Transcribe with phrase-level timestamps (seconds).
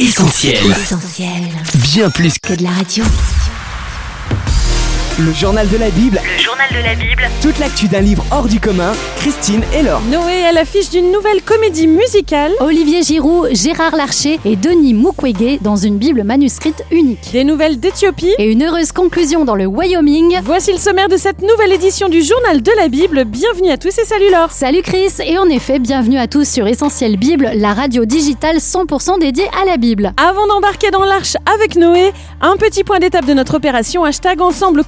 [0.00, 0.70] Essentiel.
[0.70, 1.50] Essentiel.
[1.74, 3.04] Bien plus que Que de la radio.
[5.18, 7.22] Le journal de la Bible, Le journal de la Bible.
[7.42, 10.00] toute l'actu d'un livre hors du commun, Christine et Laure.
[10.10, 12.52] Noé à l'affiche d'une nouvelle comédie musicale.
[12.60, 17.30] Olivier Giroud, Gérard Larcher et Denis Mukwege dans une Bible manuscrite unique.
[17.32, 18.34] Des nouvelles d'Éthiopie.
[18.38, 20.38] Et une heureuse conclusion dans le Wyoming.
[20.42, 23.24] Voici le sommaire de cette nouvelle édition du journal de la Bible.
[23.24, 24.52] Bienvenue à tous et salut Laure.
[24.52, 29.18] Salut Chris et en effet, bienvenue à tous sur Essentiel Bible, la radio digitale 100%
[29.20, 30.12] dédiée à la Bible.
[30.16, 34.82] Avant d'embarquer dans l'arche avec Noé, un petit point d'étape de notre opération hashtag ensemble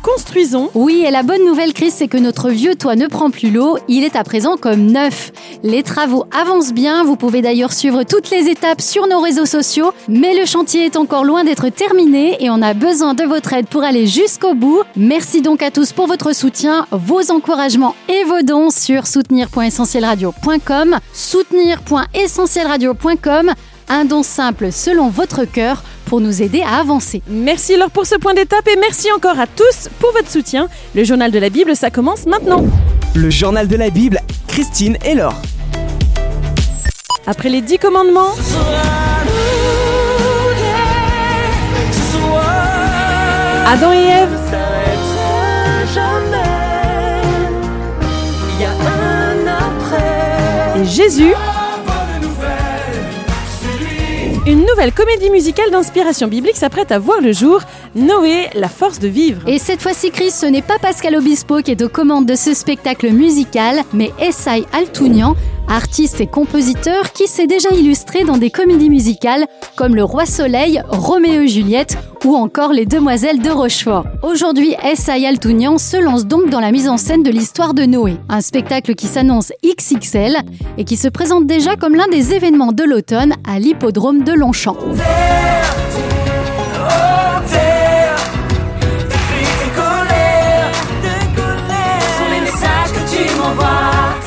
[0.74, 3.78] Oui, et la bonne nouvelle Chris, c'est que notre vieux toit ne prend plus l'eau,
[3.88, 5.32] il est à présent comme neuf.
[5.62, 9.92] Les travaux avancent bien, vous pouvez d'ailleurs suivre toutes les étapes sur nos réseaux sociaux,
[10.08, 13.66] mais le chantier est encore loin d'être terminé et on a besoin de votre aide
[13.66, 14.82] pour aller jusqu'au bout.
[14.96, 23.52] Merci donc à tous pour votre soutien, vos encouragements et vos dons sur soutenir.essentielradio.com, soutenir.essentielradio.com,
[23.88, 27.22] un don simple selon votre cœur pour nous aider à avancer.
[27.26, 30.68] Merci Laure pour ce point d'étape et merci encore à tous pour votre soutien.
[30.94, 32.66] Le journal de la Bible, ça commence maintenant.
[33.14, 35.40] Le journal de la Bible, Christine et Laure.
[37.26, 38.32] Après les dix commandements,
[43.66, 44.38] Adam et Ève,
[50.76, 51.32] et Jésus.
[54.44, 57.60] Une nouvelle comédie musicale d'inspiration biblique s'apprête à voir le jour.
[57.94, 59.46] Noé, la force de vivre.
[59.46, 62.52] Et cette fois-ci, Chris, ce n'est pas Pascal Obispo qui est aux commandes de ce
[62.52, 65.36] spectacle musical, mais Essay Altounian,
[65.68, 69.46] artiste et compositeur qui s'est déjà illustré dans des comédies musicales
[69.76, 74.04] comme Le Roi Soleil, Roméo et Juliette ou encore Les Demoiselles de Rochefort.
[74.22, 78.16] Aujourd'hui, Essay Altounian se lance donc dans la mise en scène de l'histoire de Noé,
[78.28, 80.36] un spectacle qui s'annonce XXL
[80.78, 84.76] et qui se présente déjà comme l'un des événements de l'automne à l'hippodrome de Longchamp.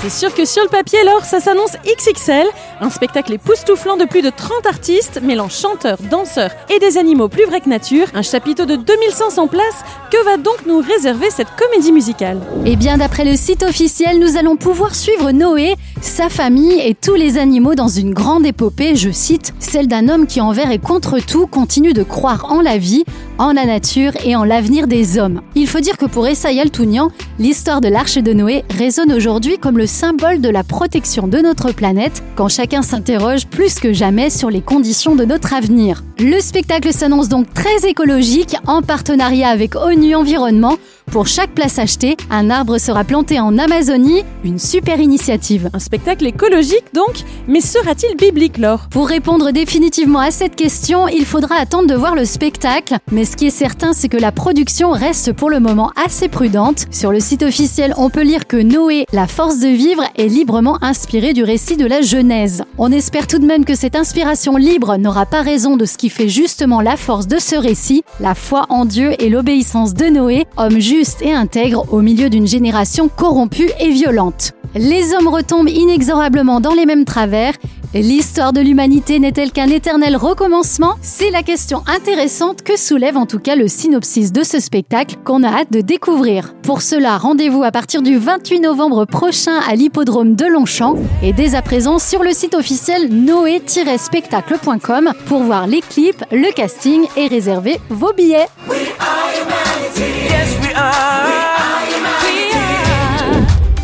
[0.07, 2.45] C'est sûr que sur le papier, alors, ça s'annonce XXL,
[2.79, 7.45] un spectacle époustouflant de plus de 30 artistes, mêlant chanteurs, danseurs et des animaux plus
[7.45, 9.83] vrais que nature, un chapiteau de 2500 places,
[10.15, 12.39] que va donc nous réserver cette comédie musicale?
[12.65, 17.15] Et bien d'après le site officiel, nous allons pouvoir suivre Noé, sa famille et tous
[17.15, 21.19] les animaux dans une grande épopée, je cite, celle d'un homme qui envers et contre
[21.19, 23.03] tout continue de croire en la vie,
[23.37, 25.41] en la nature et en l'avenir des hommes.
[25.55, 29.77] Il faut dire que pour Essay Altounian, l'histoire de l'arche de Noé résonne aujourd'hui comme
[29.77, 34.49] le symbole de la protection de notre planète quand chacun s'interroge plus que jamais sur
[34.49, 36.03] les conditions de notre avenir.
[36.19, 40.77] Le spectacle s'annonce donc très écologique en partenariat avec ONU Environnement.
[41.11, 45.69] Pour chaque place achetée, un arbre sera planté en Amazonie, une super initiative.
[45.73, 48.87] Un spectacle écologique donc, mais sera-t-il biblique, Laure?
[48.89, 53.37] Pour répondre définitivement à cette question, il faudra attendre de voir le spectacle, mais ce
[53.37, 56.85] qui est certain, c'est que la production reste pour le moment assez prudente.
[56.91, 60.77] Sur le site officiel, on peut lire que Noé, la force de vivre, est librement
[60.83, 62.63] inspiré du récit de la Genèse.
[62.77, 66.09] On espère tout de même que cette inspiration libre n'aura pas raison de ce qui
[66.09, 70.45] fait justement la force de ce récit, la foi en Dieu et l'obéissance de Noé,
[70.57, 74.53] homme juste et intègre au milieu d'une génération corrompue et violente.
[74.75, 77.53] Les hommes retombent inexorablement dans les mêmes travers.
[77.93, 80.95] L'histoire de l'humanité n'est-elle qu'un éternel recommencement?
[81.01, 85.43] C'est la question intéressante que soulève en tout cas le synopsis de ce spectacle qu'on
[85.43, 86.53] a hâte de découvrir.
[86.63, 91.55] Pour cela, rendez-vous à partir du 28 novembre prochain à l'hippodrome de Longchamp et dès
[91.55, 97.79] à présent sur le site officiel noé-spectacle.com pour voir les clips, le casting et réserver
[97.89, 98.47] vos billets.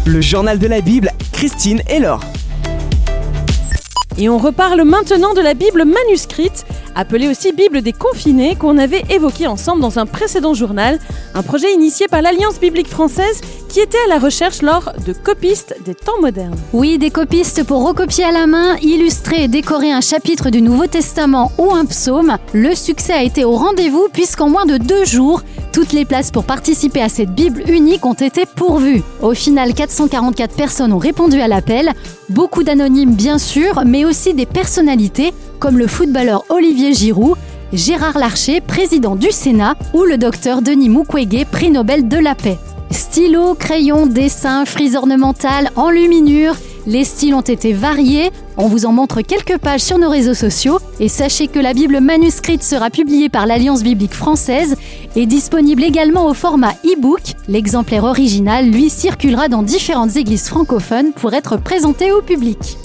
[0.05, 2.21] Le journal de la Bible, Christine et Laure.
[4.17, 6.65] Et on reparle maintenant de la Bible manuscrite,
[6.95, 10.99] appelée aussi Bible des confinés, qu'on avait évoquée ensemble dans un précédent journal,
[11.33, 15.75] un projet initié par l'Alliance biblique française qui était à la recherche lors de copistes
[15.85, 16.57] des temps modernes.
[16.73, 20.87] Oui, des copistes pour recopier à la main, illustrer et décorer un chapitre du Nouveau
[20.87, 22.37] Testament ou un psaume.
[22.53, 25.41] Le succès a été au rendez-vous puisqu'en moins de deux jours,
[25.71, 29.03] toutes les places pour participer à cette Bible unique ont été pourvues.
[29.21, 31.91] Au final, 444 personnes ont répondu à l'appel,
[32.29, 37.37] beaucoup d'anonymes bien sûr, mais aussi des personnalités comme le footballeur Olivier Giroud,
[37.71, 42.57] Gérard Larcher, président du Sénat, ou le docteur Denis Mukwege, prix Nobel de la paix.
[42.89, 46.55] Stylo, crayon, dessin, frise ornementale, enluminure,
[46.87, 48.31] les styles ont été variés.
[48.57, 50.79] On vous en montre quelques pages sur nos réseaux sociaux.
[50.99, 54.75] Et sachez que la Bible manuscrite sera publiée par l'Alliance biblique française
[55.15, 57.21] et disponible également au format e-book.
[57.47, 62.77] L'exemplaire original, lui, circulera dans différentes églises francophones pour être présenté au public.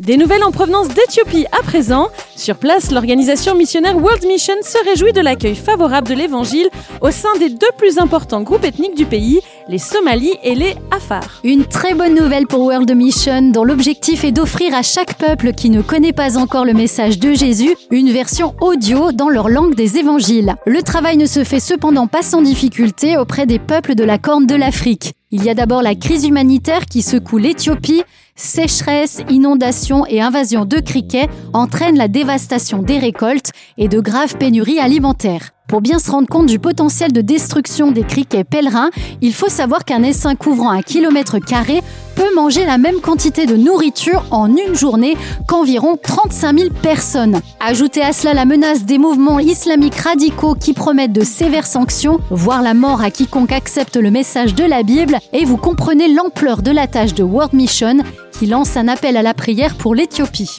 [0.00, 2.08] Des nouvelles en provenance d'Éthiopie à présent.
[2.34, 6.70] Sur place, l'organisation missionnaire World Mission se réjouit de l'accueil favorable de l'Évangile
[7.02, 11.42] au sein des deux plus importants groupes ethniques du pays, les Somalis et les Afars.
[11.44, 15.68] Une très bonne nouvelle pour World Mission, dont l'objectif est d'offrir à chaque peuple qui
[15.68, 19.98] ne connaît pas encore le message de Jésus une version audio dans leur langue des
[19.98, 20.54] évangiles.
[20.64, 24.46] Le travail ne se fait cependant pas sans difficulté auprès des peuples de la Corne
[24.46, 25.12] de l'Afrique.
[25.32, 28.02] Il y a d'abord la crise humanitaire qui secoue l'Éthiopie.
[28.34, 34.80] Sécheresse, inondations et invasion de criquets entraînent la dévastation des récoltes et de graves pénuries
[34.80, 35.50] alimentaires.
[35.70, 38.90] Pour bien se rendre compte du potentiel de destruction des criquets pèlerins,
[39.20, 41.80] il faut savoir qu'un essaim couvrant un kilomètre carré
[42.16, 47.40] peut manger la même quantité de nourriture en une journée qu'environ 35 000 personnes.
[47.60, 52.62] Ajoutez à cela la menace des mouvements islamiques radicaux qui promettent de sévères sanctions, voire
[52.62, 56.72] la mort à quiconque accepte le message de la Bible, et vous comprenez l'ampleur de
[56.72, 57.98] la tâche de World Mission
[58.32, 60.58] qui lance un appel à la prière pour l'Éthiopie.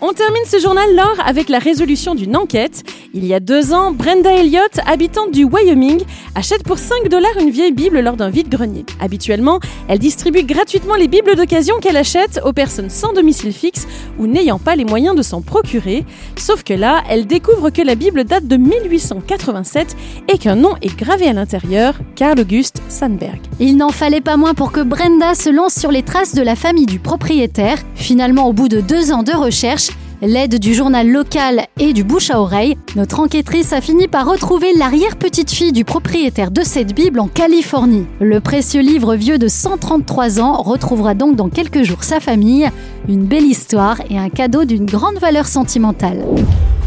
[0.00, 2.84] On termine ce journal lors avec la résolution d'une enquête.
[3.14, 6.02] Il y a deux ans, Brenda Elliott, habitante du Wyoming,
[6.34, 8.84] achète pour 5 dollars une vieille Bible lors d'un vide-grenier.
[9.00, 13.86] Habituellement, elle distribue gratuitement les Bibles d'occasion qu'elle achète aux personnes sans domicile fixe
[14.18, 16.04] ou n'ayant pas les moyens de s'en procurer.
[16.36, 19.96] Sauf que là, elle découvre que la Bible date de 1887
[20.30, 23.40] et qu'un nom est gravé à l'intérieur, Carl August Sandberg.
[23.58, 26.56] Il n'en fallait pas moins pour que Brenda se lance sur les traces de la
[26.56, 27.78] famille du propriétaire.
[27.94, 29.88] Finalement, au bout de deux ans de recherche,
[30.20, 34.72] L'aide du journal local et du bouche à oreille, notre enquêtrice a fini par retrouver
[34.76, 38.04] l'arrière-petite-fille du propriétaire de cette Bible en Californie.
[38.18, 42.68] Le précieux livre vieux de 133 ans retrouvera donc dans quelques jours sa famille,
[43.08, 46.24] une belle histoire et un cadeau d'une grande valeur sentimentale.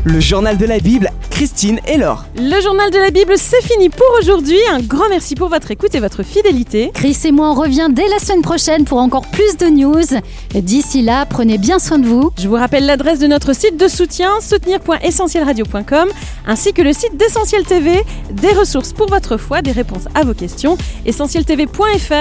[0.04, 2.26] Le journal de la Bible, Christine et Laure.
[2.36, 4.58] Le journal de la Bible, c'est fini pour aujourd'hui.
[4.72, 6.90] Un grand merci pour votre écoute et votre fidélité.
[6.92, 10.20] Chris et moi, on revient dès la semaine prochaine pour encore plus de news.
[10.56, 12.32] D'ici là, prenez bien soin de vous.
[12.40, 16.10] Je vous rappelle l'adresse de notre site de soutien, soutenir.essentielradio.com,
[16.48, 18.02] ainsi que le site d'Essentiel TV,
[18.32, 22.14] des ressources pour votre foi, des réponses à vos questions, essentieltv.fr.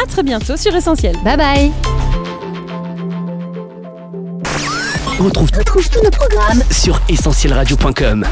[0.00, 1.16] À très bientôt sur Essentiel.
[1.24, 2.03] Bye bye.
[5.24, 5.50] On retrouve,
[5.90, 8.26] tous nos programmes sur essentielradio.com.